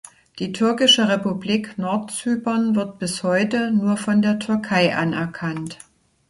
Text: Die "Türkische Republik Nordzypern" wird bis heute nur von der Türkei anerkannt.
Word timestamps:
Die 0.39 0.51
"Türkische 0.51 1.09
Republik 1.09 1.77
Nordzypern" 1.77 2.75
wird 2.75 2.97
bis 2.97 3.21
heute 3.21 3.69
nur 3.69 3.97
von 3.97 4.23
der 4.23 4.39
Türkei 4.39 4.95
anerkannt. 4.95 5.77